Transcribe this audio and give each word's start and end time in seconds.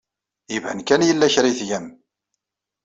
Iban 0.55 0.79
kan 0.87 1.01
yella 1.07 1.27
kra 1.33 1.47
ay 1.49 1.55
tgam. 1.59 1.85